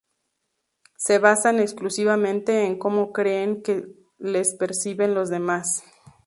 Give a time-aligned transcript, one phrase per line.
[0.97, 3.85] Se basan exclusivamente en cómo creen que
[4.17, 5.83] les perciben los demás.